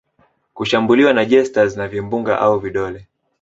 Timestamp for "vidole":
2.59-3.07